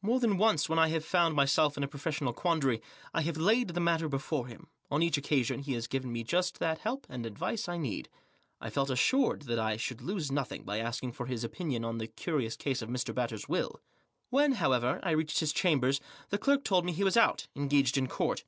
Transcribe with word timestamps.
More 0.00 0.18
than 0.18 0.38
once 0.38 0.66
when 0.70 0.78
I 0.78 0.88
have 0.88 1.04
found 1.04 1.34
my 1.36 1.44
self 1.44 1.76
in 1.76 1.82
a 1.82 1.86
professional 1.88 2.32
quandary 2.32 2.80
I 3.12 3.20
have 3.20 3.36
laid 3.36 3.68
the 3.68 3.80
matter 3.80 4.08
before 4.08 4.46
him; 4.46 4.70
on 4.90 5.02
each 5.02 5.18
occasion 5.18 5.60
he 5.60 5.74
has 5.74 5.86
given 5.86 6.10
me 6.10 6.24
just 6.24 6.58
that 6.58 6.78
help 6.78 7.06
and 7.10 7.26
advice 7.26 7.68
I 7.68 7.76
needed. 7.76 8.08
I 8.62 8.70
felt 8.70 8.88
assured 8.88 9.42
that 9.42 9.58
I 9.58 9.76
should 9.76 10.00
lose 10.00 10.32
nothing 10.32 10.62
by 10.64 10.78
Asking 10.78 11.12
for 11.12 11.26
his 11.26 11.44
opinion 11.44 11.84
oft 11.84 11.98
the 11.98 12.08
fctiriotts 12.08 12.56
tase 12.56 12.80
of 12.80 12.88
Mr, 12.88 13.14
Batters' 13.14 13.46
will. 13.46 13.82
When* 14.30 14.52
however* 14.52 15.00
I 15.02 15.10
reached 15.10 15.40
his 15.40 15.52
chamber 15.52 15.92
the 16.30 16.38
clerk 16.38 16.64
told 16.64 16.84
tm 16.86 16.92
he 16.92 17.04
was 17.04 17.18
out> 17.18 17.46
engaged 17.54 17.98
in 17.98 18.06
court. 18.06 18.44